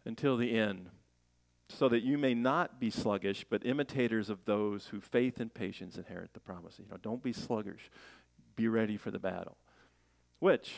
[0.06, 0.88] until the end,
[1.68, 5.96] so that you may not be sluggish, but imitators of those who faith and patience
[5.96, 6.78] inherit the promise.
[6.78, 7.90] You know, don't be sluggish.
[8.54, 9.56] Be ready for the battle.
[10.38, 10.72] Which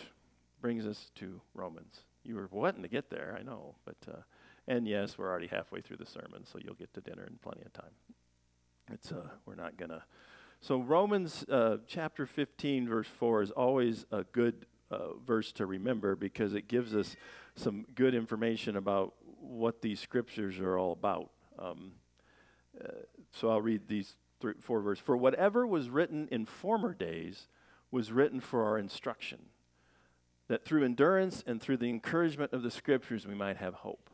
[0.61, 2.05] brings us to Romans.
[2.24, 4.20] You were wanting to get there, I know, but uh,
[4.66, 7.62] and yes, we're already halfway through the sermon, so you'll get to dinner in plenty
[7.64, 7.92] of time.
[8.92, 10.05] It's uh, we're not gonna.
[10.61, 16.16] So Romans uh, chapter 15, verse 4 is always a good uh, verse to remember
[16.16, 17.16] because it gives us
[17.55, 19.14] some good information about
[19.48, 21.30] what these scriptures are all about.
[21.58, 21.92] Um,
[22.82, 22.88] uh,
[23.32, 25.02] so I'll read these three, four verses.
[25.04, 27.48] For whatever was written in former days
[27.90, 29.46] was written for our instruction,
[30.48, 34.11] that through endurance and through the encouragement of the scriptures we might have hope.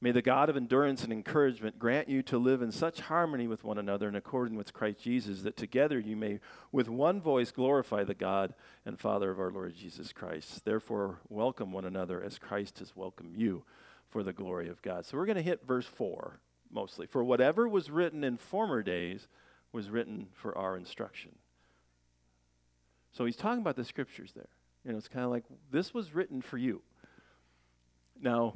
[0.00, 3.64] May the God of endurance and encouragement grant you to live in such harmony with
[3.64, 6.38] one another in accordance with Christ Jesus, that together you may
[6.70, 8.54] with one voice glorify the God
[8.86, 10.64] and Father of our Lord Jesus Christ.
[10.64, 13.64] Therefore, welcome one another as Christ has welcomed you
[14.10, 15.06] for the glory of God.
[15.06, 16.40] So we're going to hit verse 4
[16.70, 17.06] mostly.
[17.06, 19.28] For whatever was written in former days
[19.72, 21.32] was written for our instruction.
[23.12, 24.48] So he's talking about the scriptures there.
[24.84, 26.82] You know, it's kind of like this was written for you.
[28.20, 28.54] Now,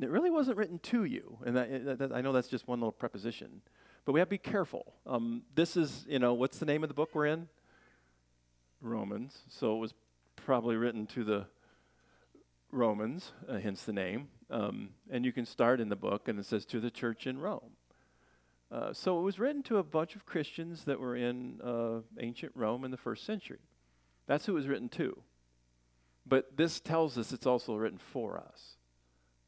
[0.00, 1.38] it really wasn't written to you.
[1.44, 3.62] And that, that, I know that's just one little preposition.
[4.04, 4.94] But we have to be careful.
[5.06, 7.48] Um, this is, you know, what's the name of the book we're in?
[8.80, 9.38] Romans.
[9.48, 9.94] So it was
[10.36, 11.46] probably written to the
[12.74, 14.28] Romans, uh, hence the name.
[14.50, 17.38] Um, and you can start in the book, and it says to the church in
[17.38, 17.72] Rome.
[18.70, 22.52] Uh, so it was written to a bunch of Christians that were in uh, ancient
[22.54, 23.60] Rome in the first century.
[24.26, 25.16] That's who it was written to.
[26.26, 28.76] But this tells us it's also written for us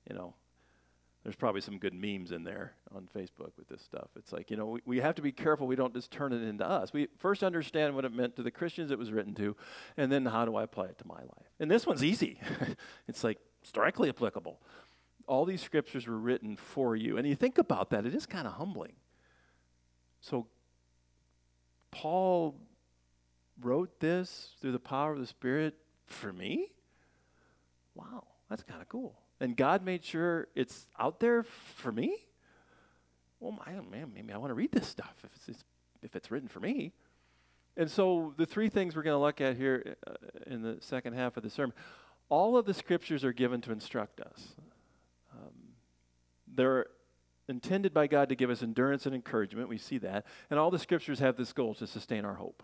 [0.08, 0.34] you know,
[1.26, 4.10] there's probably some good memes in there on Facebook with this stuff.
[4.14, 6.40] It's like, you know, we, we have to be careful we don't just turn it
[6.40, 6.92] into us.
[6.92, 9.56] We first understand what it meant to the Christians it was written to,
[9.96, 11.50] and then how do I apply it to my life?
[11.58, 12.38] And this one's easy.
[13.08, 14.60] it's like it's directly applicable.
[15.26, 17.18] All these scriptures were written for you.
[17.18, 18.92] And you think about that, it is kind of humbling.
[20.20, 20.46] So,
[21.90, 22.54] Paul
[23.60, 25.74] wrote this through the power of the Spirit
[26.06, 26.70] for me?
[27.96, 32.16] Wow, that's kind of cool and God made sure it's out there for me,
[33.40, 33.58] well,
[33.90, 35.64] man, maybe I want to read this stuff if it's,
[36.02, 36.92] if it's written for me.
[37.76, 40.14] And so the three things we're going to look at here uh,
[40.46, 41.74] in the second half of the sermon,
[42.28, 44.54] all of the scriptures are given to instruct us.
[45.32, 45.52] Um,
[46.54, 46.86] they're
[47.48, 49.68] intended by God to give us endurance and encouragement.
[49.68, 50.24] We see that.
[50.50, 52.62] And all the scriptures have this goal to sustain our hope.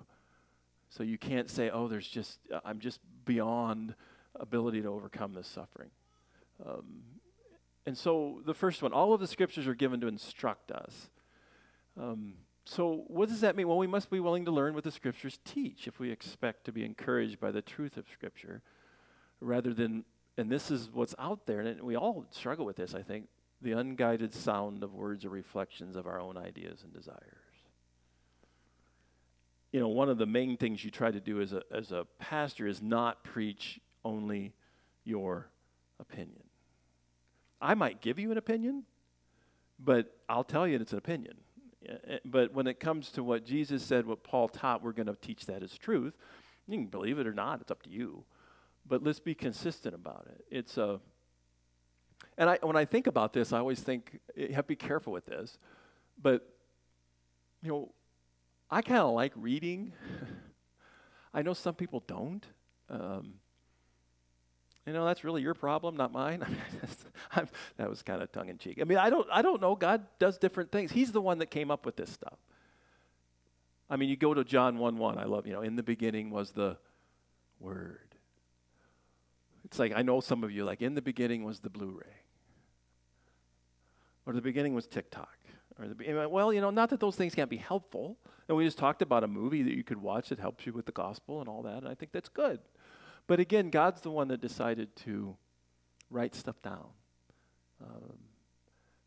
[0.89, 3.95] So you can't say, oh, there's just, I'm just beyond
[4.35, 5.91] ability to overcome this suffering.
[6.65, 7.03] Um,
[7.87, 11.11] and so the first one, all of the scriptures are given to instruct us.
[12.01, 12.35] Um,
[12.65, 13.67] so what does that mean?
[13.67, 16.73] Well, we must be willing to learn what the scriptures teach if we expect to
[16.73, 18.63] be encouraged by the truth of scripture,
[19.41, 20.05] rather than,
[20.39, 23.27] and this is what's out there, and we all struggle with this, I think,
[23.61, 27.21] the unguided sound of words or reflections of our own ideas and desires.
[29.73, 32.07] You know, one of the main things you try to do as a, as a
[32.19, 34.53] pastor is not preach only
[35.05, 35.49] your
[36.03, 36.43] opinion.
[37.61, 38.85] I might give you an opinion,
[39.79, 41.37] but I'll tell you it's an opinion.
[41.89, 45.07] Eh, eh, but when it comes to what Jesus said, what Paul taught, we're going
[45.07, 46.15] to teach that as truth.
[46.69, 48.25] You can believe it or not, it's up to you.
[48.87, 50.45] But let's be consistent about it.
[50.51, 51.01] It's a,
[52.37, 55.13] and I, when I think about this, I always think you have to be careful
[55.13, 55.59] with this.
[56.21, 56.49] But,
[57.63, 57.93] you know,
[58.71, 59.93] I kind of like reading.
[61.35, 62.45] I know some people don't.
[62.91, 63.35] Um,
[64.87, 66.45] you know, that's really your problem, not mine.
[67.77, 68.79] that was kind of tongue in cheek.
[68.81, 69.77] I mean, I don't, I don't know.
[69.77, 70.91] God does different things.
[70.91, 72.39] He's the one that came up with this stuff.
[73.89, 75.19] I mean, you go to John 1 1.
[75.19, 76.79] I love, you know, in the beginning was the
[77.61, 77.99] Word.
[79.65, 82.15] It's like, I know some of you, like, in the beginning was the Blu ray.
[84.27, 85.37] Or the beginning was TikTok.
[85.79, 88.17] Or the, well, you know, not that those things can't be helpful.
[88.49, 90.87] And we just talked about a movie that you could watch that helps you with
[90.87, 91.79] the gospel and all that.
[91.79, 92.61] And I think that's good.
[93.27, 95.37] But again, God's the one that decided to
[96.11, 96.87] write stuff down.
[97.81, 98.19] Um,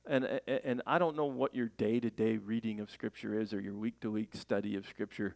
[0.08, 3.60] and, and I don't know what your day to day reading of Scripture is or
[3.60, 5.36] your week to week study of Scripture.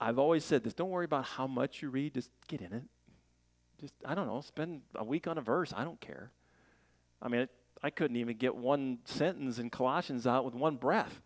[0.00, 2.84] I've always said this don't worry about how much you read, just get in it.
[3.80, 5.72] Just, I don't know, spend a week on a verse.
[5.76, 6.30] I don't care.
[7.20, 7.50] I mean, it,
[7.82, 11.20] I couldn't even get one sentence in Colossians out with one breath.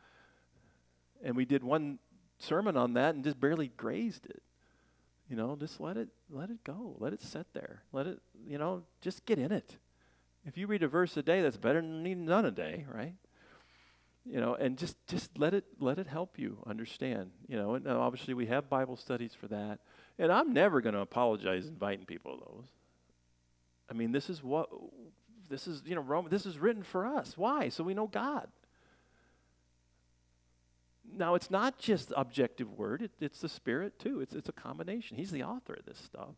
[1.22, 1.98] And we did one
[2.38, 4.42] sermon on that and just barely grazed it.
[5.28, 6.96] You know, just let it let it go.
[6.98, 7.82] Let it sit there.
[7.92, 9.76] Let it, you know, just get in it.
[10.46, 13.14] If you read a verse a day, that's better than reading none a day, right?
[14.24, 17.30] You know, and just just let it let it help you understand.
[17.46, 19.80] You know, and uh, obviously we have Bible studies for that.
[20.18, 22.66] And I'm never going to apologize inviting people to those.
[23.90, 24.68] I mean, this is what
[25.48, 27.36] this is, you know, Rome, this is written for us.
[27.36, 27.68] Why?
[27.68, 28.48] So we know God.
[31.16, 34.20] Now, it's not just objective word, it, it's the Spirit too.
[34.20, 35.16] It's, it's a combination.
[35.16, 36.34] He's the author of this stuff.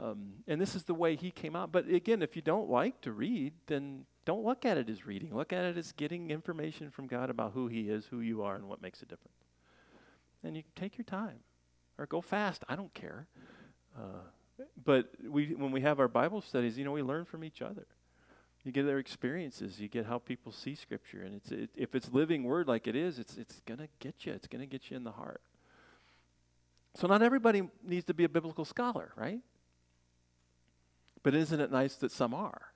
[0.00, 1.72] Um, and this is the way he came out.
[1.72, 5.34] But again, if you don't like to read, then don't look at it as reading.
[5.34, 8.54] Look at it as getting information from God about who he is, who you are,
[8.54, 9.36] and what makes a difference.
[10.44, 11.40] And you take your time
[11.98, 12.62] or go fast.
[12.68, 13.26] I don't care.
[13.96, 14.20] Uh,
[14.84, 17.86] but we, when we have our Bible studies, you know, we learn from each other.
[18.64, 19.80] You get their experiences.
[19.80, 22.96] You get how people see Scripture, and it's it, if it's living Word like it
[22.96, 24.32] is, it's it's gonna get you.
[24.32, 25.40] It's gonna get you in the heart.
[26.94, 29.40] So not everybody needs to be a biblical scholar, right?
[31.22, 32.72] But isn't it nice that some are?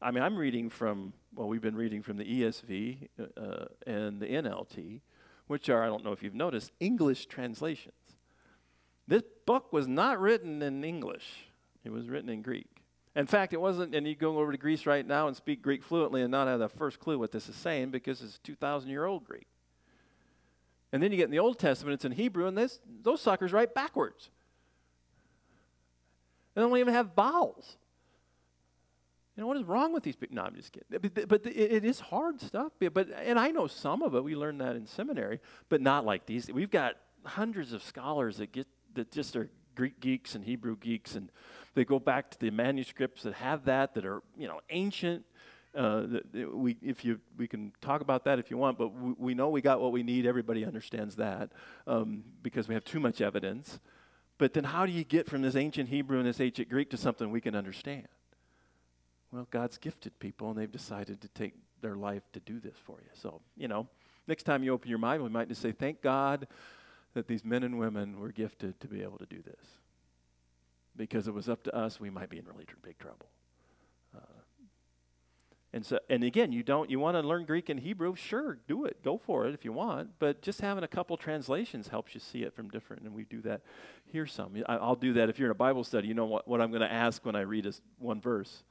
[0.00, 4.26] I mean, I'm reading from well, we've been reading from the ESV uh, and the
[4.26, 5.00] NLT,
[5.46, 7.94] which are I don't know if you've noticed English translations.
[9.06, 11.44] This book was not written in English;
[11.84, 12.81] it was written in Greek.
[13.14, 15.82] In fact, it wasn't, and you go over to Greece right now and speak Greek
[15.82, 19.04] fluently and not have the first clue what this is saying because it's 2,000 year
[19.04, 19.46] old Greek.
[20.92, 23.52] And then you get in the Old Testament, it's in Hebrew, and this, those suckers
[23.52, 24.30] write backwards.
[26.54, 27.76] They don't even have vowels.
[29.36, 30.36] You know, what is wrong with these people?
[30.36, 31.10] No, I'm just kidding.
[31.14, 32.72] But, but it is hard stuff.
[32.78, 34.22] But, and I know some of it.
[34.22, 36.50] We learned that in seminary, but not like these.
[36.52, 41.14] We've got hundreds of scholars that get that just are Greek geeks and Hebrew geeks
[41.14, 41.30] and
[41.74, 45.24] they go back to the manuscripts that have that, that are you know ancient.
[45.74, 46.04] Uh,
[46.52, 49.48] we, if you, we can talk about that if you want, but we, we know
[49.48, 50.26] we got what we need.
[50.26, 51.50] Everybody understands that
[51.86, 53.80] um, because we have too much evidence.
[54.36, 56.96] But then, how do you get from this ancient Hebrew and this ancient Greek to
[56.96, 58.08] something we can understand?
[59.30, 62.98] Well, God's gifted people, and they've decided to take their life to do this for
[63.00, 63.08] you.
[63.14, 63.88] So, you know,
[64.28, 66.48] next time you open your mind, we might just say, "Thank God
[67.14, 69.81] that these men and women were gifted to be able to do this."
[70.96, 73.28] Because it was up to us, we might be in really big trouble.
[74.14, 74.20] Uh,
[75.74, 78.14] and so, and again, you don't you want to learn Greek and Hebrew?
[78.14, 79.02] Sure, do it.
[79.02, 80.10] Go for it if you want.
[80.18, 83.04] But just having a couple translations helps you see it from different.
[83.04, 83.62] And we do that.
[84.04, 84.54] Here's some.
[84.68, 86.08] I, will do that if you're in a Bible study.
[86.08, 88.64] You know what, what I'm going to ask when I read a, one verse.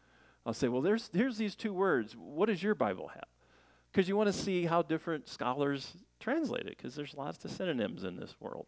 [0.46, 2.16] I'll say, well, there's here's these two words.
[2.16, 3.26] What does your Bible have?
[3.92, 6.78] Because you want to see how different scholars translate it.
[6.78, 8.68] Because there's lots of synonyms in this world.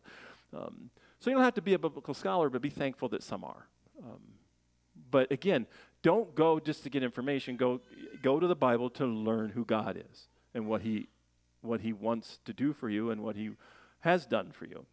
[0.56, 0.90] Um,
[1.24, 3.70] so you don't have to be a biblical scholar, but be thankful that some are.
[4.04, 4.20] Um,
[5.10, 5.68] but again,
[6.02, 7.56] don't go just to get information.
[7.56, 7.80] Go,
[8.22, 11.08] go to the Bible to learn who God is and what He,
[11.62, 13.52] what He wants to do for you and what He
[14.02, 14.86] has done for you.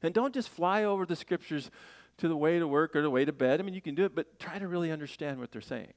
[0.00, 1.70] And don't just fly over the scriptures
[2.16, 3.60] to the way to work or the way to bed.
[3.60, 5.92] I mean, you can do it, but try to really understand what they're saying.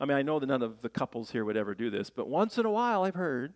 [0.00, 2.30] I mean, I know that none of the couples here would ever do this, but
[2.30, 3.52] once in a while I've heard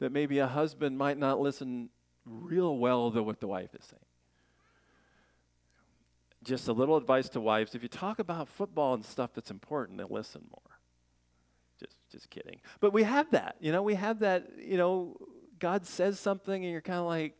[0.00, 1.90] that maybe a husband might not listen
[2.26, 4.02] real well to what the wife is saying
[6.48, 9.98] just a little advice to wives if you talk about football and stuff that's important,
[9.98, 10.78] they'll listen more.
[11.78, 12.60] Just, just kidding.
[12.80, 15.16] But we have that, you know, we have that, you know,
[15.58, 17.34] God says something and you're kind of like,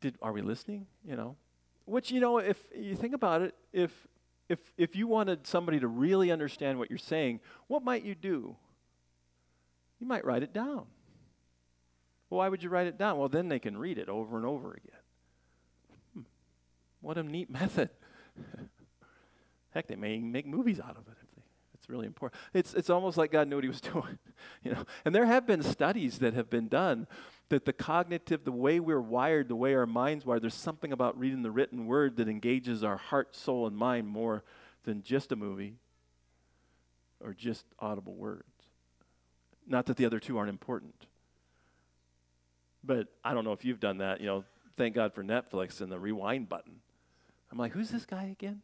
[0.00, 0.86] did, are we listening?
[1.04, 1.36] You know,
[1.84, 4.06] which, you know, if you think about it, if,
[4.48, 8.56] if, if you wanted somebody to really understand what you're saying, what might you do?
[10.00, 10.86] You might write it down.
[12.28, 13.18] Well, why would you write it down?
[13.18, 15.00] Well, then they can read it over and over again.
[17.06, 17.90] What a neat method.
[19.70, 21.42] Heck, they may make movies out of it if they,
[21.72, 22.40] it's really important.
[22.52, 24.18] It's, it's almost like God knew what he was doing.
[24.64, 24.84] you know?
[25.04, 27.06] And there have been studies that have been done
[27.48, 31.16] that the cognitive, the way we're wired, the way our minds wired, there's something about
[31.16, 34.42] reading the written word that engages our heart, soul, and mind more
[34.82, 35.76] than just a movie
[37.20, 38.42] or just audible words.
[39.64, 41.06] Not that the other two aren't important.
[42.82, 44.20] But I don't know if you've done that.
[44.20, 44.44] You know,
[44.76, 46.80] thank God for Netflix and the rewind button.
[47.50, 48.62] I'm like, who's this guy again?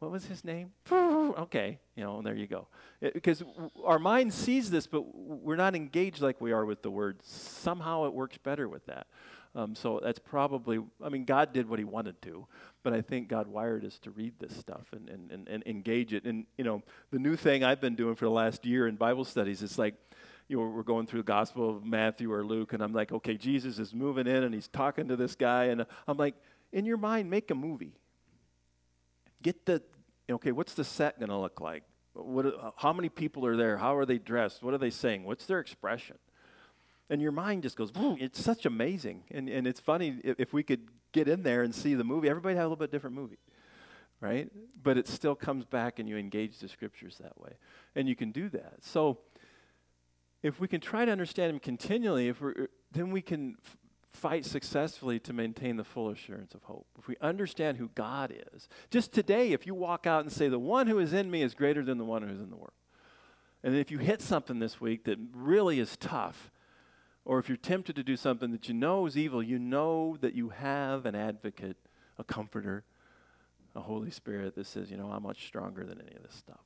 [0.00, 0.72] What was his name?
[0.92, 2.68] okay, you know, there you go.
[3.02, 6.64] It, because w- our mind sees this, but w- we're not engaged like we are
[6.64, 7.20] with the word.
[7.22, 9.06] Somehow it works better with that.
[9.54, 12.46] Um, so that's probably, I mean, God did what he wanted to,
[12.82, 16.14] but I think God wired us to read this stuff and, and, and, and engage
[16.14, 16.24] it.
[16.24, 19.24] And, you know, the new thing I've been doing for the last year in Bible
[19.24, 19.96] studies is like,
[20.48, 23.36] you know, we're going through the Gospel of Matthew or Luke, and I'm like, okay,
[23.36, 26.34] Jesus is moving in and he's talking to this guy, and I'm like,
[26.72, 27.94] in your mind, make a movie.
[29.42, 29.82] Get the,
[30.30, 31.82] okay, what's the set going to look like?
[32.12, 33.78] What, how many people are there?
[33.78, 34.62] How are they dressed?
[34.62, 35.24] What are they saying?
[35.24, 36.18] What's their expression?
[37.08, 39.24] And your mind just goes, it's such amazing.
[39.30, 42.28] And, and it's funny if, if we could get in there and see the movie,
[42.28, 43.38] everybody had a little bit different movie,
[44.20, 44.48] right?
[44.80, 47.52] But it still comes back and you engage the scriptures that way.
[47.96, 48.76] And you can do that.
[48.82, 49.18] So,
[50.42, 53.76] if we can try to understand Him continually, if we're, then we can f-
[54.10, 56.86] fight successfully to maintain the full assurance of hope.
[56.98, 60.58] If we understand who God is, just today, if you walk out and say, The
[60.58, 62.72] one who is in me is greater than the one who is in the world.
[63.62, 66.50] And if you hit something this week that really is tough,
[67.24, 70.34] or if you're tempted to do something that you know is evil, you know that
[70.34, 71.76] you have an advocate,
[72.18, 72.84] a comforter,
[73.76, 76.64] a Holy Spirit that says, you know, I'm much stronger than any of this stuff.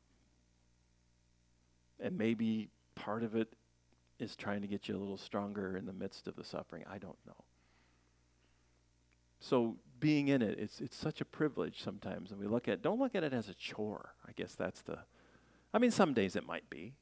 [2.01, 3.53] And maybe part of it
[4.19, 6.85] is trying to get you a little stronger in the midst of the suffering.
[6.91, 7.45] I don't know.
[9.41, 12.99] So being in it, it's it's such a privilege sometimes, and we look at don't
[12.99, 14.15] look at it as a chore.
[14.27, 14.99] I guess that's the.
[15.73, 16.95] I mean, some days it might be.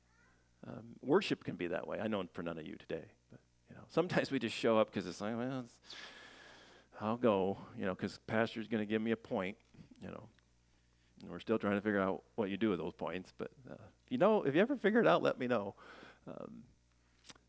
[0.67, 2.01] Um, worship can be that way.
[2.01, 4.91] I know for none of you today, but you know, sometimes we just show up
[4.91, 5.75] because it's like, well, it's,
[7.01, 9.57] I'll go, you know, because pastor's going to give me a point,
[10.01, 10.29] you know.
[11.23, 13.75] And we're still trying to figure out what you do with those points, but uh,
[14.09, 15.75] you know, if you ever figure it out, let me know.
[16.29, 16.63] Um,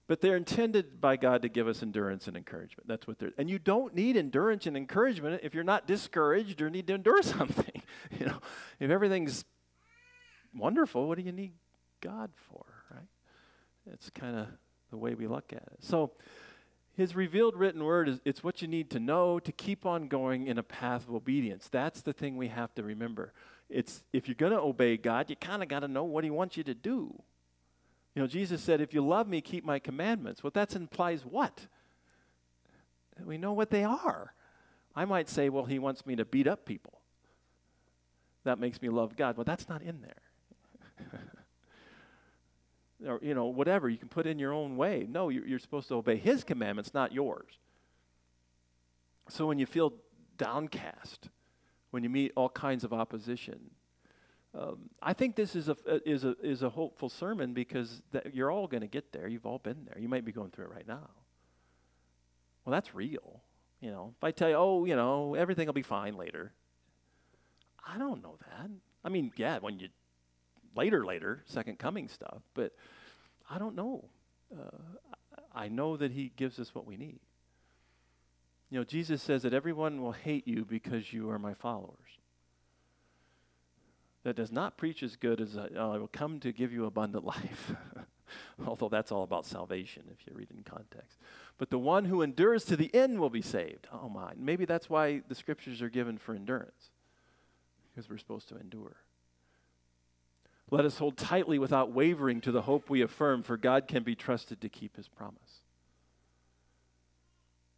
[0.08, 2.88] but they're intended by God to give us endurance and encouragement.
[2.88, 3.32] That's what they're.
[3.38, 7.22] And you don't need endurance and encouragement if you're not discouraged or need to endure
[7.24, 7.82] something.
[8.20, 8.40] you know,
[8.80, 9.46] if everything's
[10.54, 11.54] wonderful, what do you need
[12.02, 13.08] God for, right?
[13.94, 14.48] It's kind of
[14.92, 15.78] the way we look at it.
[15.80, 16.12] So,
[16.96, 20.46] his revealed written word is it's what you need to know to keep on going
[20.46, 21.68] in a path of obedience.
[21.72, 23.34] That's the thing we have to remember.
[23.68, 26.30] It's if you're going to obey God, you kind of got to know what he
[26.30, 27.20] wants you to do.
[28.16, 30.44] You know, Jesus said, If you love me, keep my commandments.
[30.44, 31.68] Well, that implies what?
[33.24, 34.34] We know what they are.
[34.96, 37.02] I might say, Well, he wants me to beat up people.
[38.44, 39.38] That makes me love God.
[39.38, 41.10] Well, that's not in there.
[43.08, 43.90] or, you know, whatever.
[43.90, 45.08] You can put in your own way.
[45.10, 47.58] No, you're, you're supposed to obey his commandments, not yours.
[49.30, 49.94] So when you feel
[50.38, 51.30] downcast,
[51.92, 53.72] when you meet all kinds of opposition,
[54.56, 58.68] um, I think this is a, is a, is a hopeful sermon because you're all
[58.68, 59.28] going to get there.
[59.28, 59.98] You've all been there.
[60.00, 61.10] You might be going through it right now.
[62.64, 63.42] Well, that's real.
[63.82, 66.54] You know, if I tell you, oh, you know, everything will be fine later.
[67.86, 68.70] I don't know that.
[69.04, 69.90] I mean, yeah, when you
[70.76, 72.74] later, later, second coming stuff, but
[73.50, 74.06] I don't know.
[74.56, 74.78] Uh,
[75.54, 77.20] I know that He gives us what we need.
[78.70, 82.20] You know, Jesus says that everyone will hate you because you are my followers
[84.24, 86.86] that does not preach as good as I, uh, I will come to give you
[86.86, 87.74] abundant life.
[88.66, 91.20] Although that's all about salvation if you read in context.
[91.58, 93.88] But the one who endures to the end will be saved.
[93.92, 94.34] Oh my.
[94.36, 96.90] Maybe that's why the scriptures are given for endurance,
[97.90, 98.96] because we're supposed to endure.
[100.72, 104.16] Let us hold tightly without wavering to the hope we affirm, for God can be
[104.16, 105.62] trusted to keep his promise.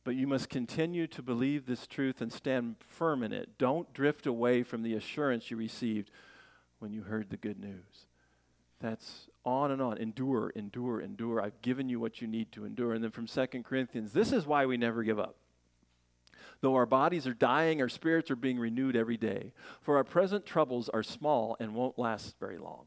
[0.06, 3.58] But you must continue to believe this truth and stand firm in it.
[3.58, 6.12] Don't drift away from the assurance you received
[6.80, 8.08] when you heard the good news.
[8.80, 9.98] That's on and on.
[9.98, 11.42] Endure, endure, endure.
[11.42, 12.94] I've given you what you need to endure.
[12.94, 15.36] And then from 2 Corinthians, this is why we never give up.
[16.62, 19.54] Though our bodies are dying, our spirits are being renewed every day.
[19.82, 22.86] For our present troubles are small and won't last very long.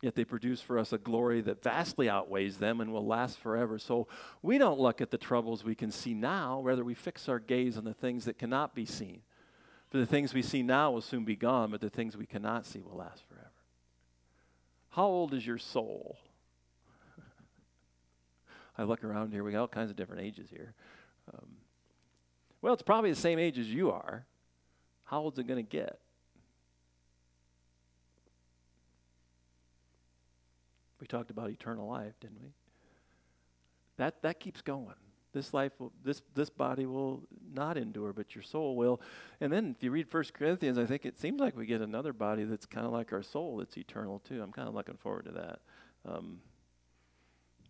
[0.00, 3.78] Yet they produce for us a glory that vastly outweighs them and will last forever.
[3.78, 4.08] So
[4.42, 7.78] we don't look at the troubles we can see now, rather, we fix our gaze
[7.78, 9.22] on the things that cannot be seen.
[9.92, 12.64] For the things we see now will soon be gone, but the things we cannot
[12.64, 13.50] see will last forever.
[14.88, 16.16] How old is your soul?
[18.78, 20.72] I look around here, we got all kinds of different ages here.
[21.30, 21.46] Um,
[22.62, 24.24] well, it's probably the same age as you are.
[25.04, 25.98] How old's it going to get?
[31.02, 32.54] We talked about eternal life, didn't we?
[33.98, 34.94] That, that keeps going.
[35.32, 37.22] This life will, this, this body will
[37.52, 39.00] not endure, but your soul will.
[39.40, 42.12] And then if you read First Corinthians, I think it seems like we get another
[42.12, 44.42] body that's kind of like our soul that's eternal too.
[44.42, 45.60] I'm kind of looking forward to that.
[46.06, 46.40] Um,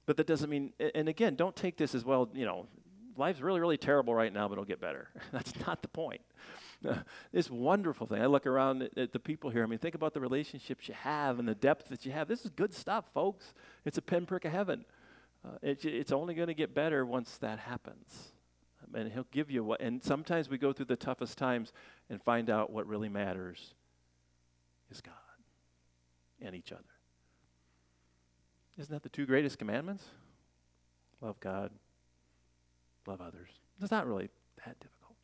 [0.07, 2.67] but that doesn't mean, and again, don't take this as well, you know,
[3.17, 5.09] life's really, really terrible right now, but it'll get better.
[5.33, 6.23] That's not the point.
[7.33, 8.21] this wonderful thing.
[8.21, 9.63] I look around at, at, the people here.
[9.63, 12.29] I mean, think about the relationships you have and the depth that you have.
[12.29, 13.55] This is good stuff, folks.
[13.85, 14.85] It's a pinprick of heaven.
[15.45, 18.33] Uh, it, it's only going to get better once that happens.
[18.95, 19.81] And He'll give you what.
[19.81, 21.73] And sometimes we go through the toughest times
[22.11, 23.75] and find out what really matters
[24.91, 25.15] is God
[26.41, 26.83] and each other.
[28.79, 30.05] Isn't that the two greatest commandments?
[31.21, 31.71] Love God,
[33.07, 33.49] love others.
[33.81, 34.29] It's not really
[34.65, 35.17] that difficult.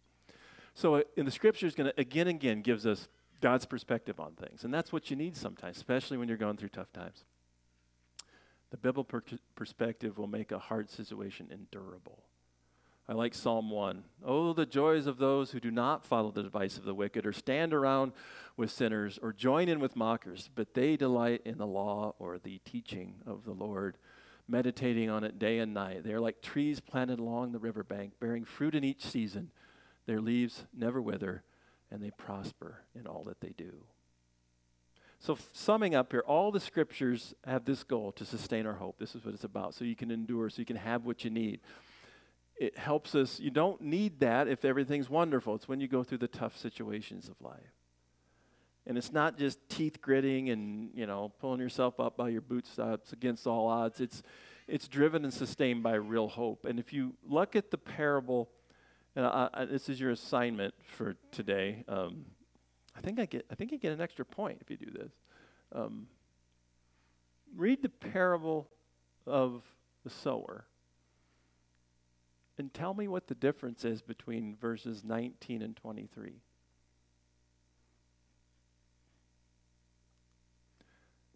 [0.74, 3.08] So, uh, in the scriptures, going to again and again gives us
[3.40, 6.68] God's perspective on things, and that's what you need sometimes, especially when you're going through
[6.68, 7.24] tough times.
[8.70, 12.24] The biblical per- perspective will make a hard situation endurable.
[13.08, 14.04] I like Psalm 1.
[14.22, 17.32] Oh, the joys of those who do not follow the advice of the wicked, or
[17.32, 18.12] stand around
[18.58, 22.58] with sinners, or join in with mockers, but they delight in the law or the
[22.66, 23.96] teaching of the Lord,
[24.46, 26.04] meditating on it day and night.
[26.04, 29.52] They are like trees planted along the riverbank, bearing fruit in each season.
[30.04, 31.44] Their leaves never wither,
[31.90, 33.84] and they prosper in all that they do.
[35.20, 38.98] So, summing up here, all the scriptures have this goal to sustain our hope.
[38.98, 39.74] This is what it's about.
[39.74, 41.60] So you can endure, so you can have what you need.
[42.56, 43.40] It helps us.
[43.40, 45.54] You don't need that if everything's wonderful.
[45.56, 47.74] It's when you go through the tough situations of life.
[48.86, 53.12] And it's not just teeth gritting and, you know, pulling yourself up by your bootstraps
[53.12, 54.00] against all odds.
[54.00, 54.22] It's,
[54.66, 56.64] it's driven and sustained by real hope.
[56.64, 58.48] And if you look at the parable,
[59.14, 61.84] and I, I, this is your assignment for today.
[61.86, 62.24] Um,
[62.98, 65.12] I think I get I think you get an extra point if you do this.
[65.72, 66.08] Um,
[67.56, 68.68] read the parable
[69.24, 69.62] of
[70.02, 70.64] the sower
[72.58, 76.32] and tell me what the difference is between verses 19 and 23.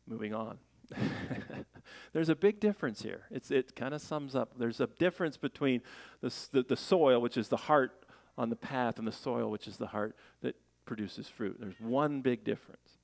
[0.09, 0.59] Moving on.
[2.13, 3.23] There's a big difference here.
[3.31, 4.59] It's, it kind of sums up.
[4.59, 5.81] There's a difference between
[6.21, 8.05] the, the, the soil, which is the heart
[8.37, 11.57] on the path, and the soil, which is the heart that produces fruit.
[11.61, 12.99] There's one big difference.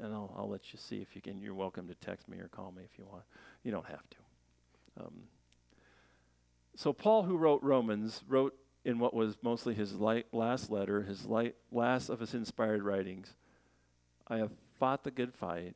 [0.00, 1.40] And I'll, I'll let you see if you can.
[1.40, 3.24] You're welcome to text me or call me if you want.
[3.64, 5.04] You don't have to.
[5.04, 5.14] Um,
[6.76, 11.26] so, Paul, who wrote Romans, wrote in what was mostly his light, last letter, his
[11.26, 13.34] light, last of his inspired writings
[14.28, 15.74] I have fought the good fight.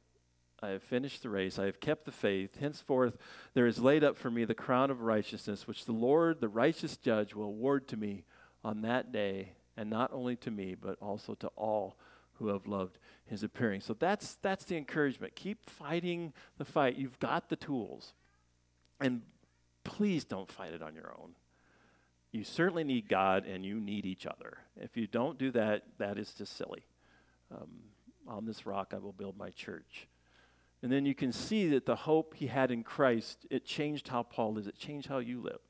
[0.63, 1.59] I have finished the race.
[1.59, 2.59] I have kept the faith.
[2.61, 3.17] Henceforth,
[3.55, 6.97] there is laid up for me the crown of righteousness, which the Lord, the righteous
[6.97, 8.25] judge, will award to me
[8.63, 11.97] on that day and not only to me, but also to all
[12.35, 13.81] who have loved his appearing.
[13.81, 15.37] So that's that's the encouragement.
[15.37, 16.97] Keep fighting the fight.
[16.97, 18.15] You've got the tools.
[19.01, 19.23] And
[19.85, 21.35] please don't fight it on your own.
[22.31, 24.59] You certainly need God and you need each other.
[24.77, 26.85] If you don't do that, that is just silly.
[27.55, 27.69] Um,
[28.27, 30.09] on this rock I will build my church.
[30.83, 34.25] And then you can see that the hope he had in Christ, it changed how
[34.25, 35.61] Paul lives, it changed how you live.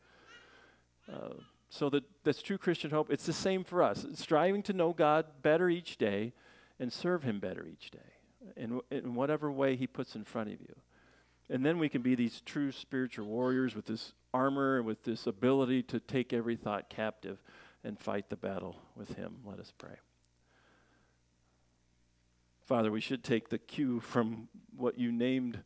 [1.13, 1.35] Uh,
[1.73, 3.11] so that, that's true Christian hope.
[3.11, 4.05] It's the same for us.
[4.13, 6.35] striving to know God better each day
[6.79, 10.61] and serve Him better each day in, in whatever way He puts in front of
[10.61, 10.77] you.
[11.49, 15.27] And then we can be these true spiritual warriors with this armor and with this
[15.27, 17.39] ability to take every thought captive
[17.83, 19.37] and fight the battle with Him.
[19.43, 19.97] Let us pray.
[22.67, 25.61] Father, we should take the cue from what you named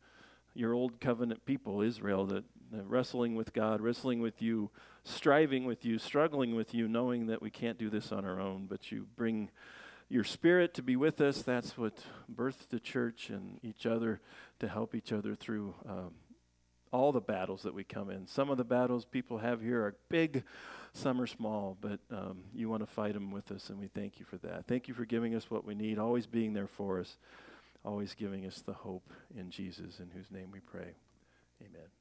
[0.53, 4.69] your old covenant people, Israel, that wrestling with God, wrestling with you,
[5.07, 8.67] striving with you, struggling with you, knowing that we can't do this on our own,
[8.67, 9.49] but you bring
[10.09, 11.41] your spirit to be with us.
[11.41, 12.03] That's what
[12.33, 14.19] birthed the church and each other
[14.59, 16.11] to help each other through um,
[16.91, 18.27] all the battles that we come in.
[18.27, 20.43] Some of the battles people have here are big,
[20.93, 24.19] some are small, but um, you want to fight them with us, and we thank
[24.19, 24.67] you for that.
[24.67, 27.17] Thank you for giving us what we need, always being there for us,
[27.83, 30.95] always giving us the hope in Jesus, in whose name we pray.
[31.61, 31.96] Amen.